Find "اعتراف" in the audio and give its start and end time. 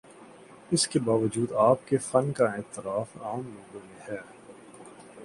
2.45-3.21